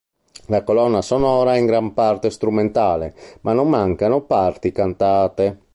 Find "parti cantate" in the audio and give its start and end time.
4.23-5.59